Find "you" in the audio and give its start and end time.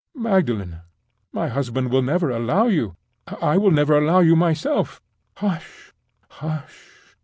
2.65-2.95, 4.21-4.35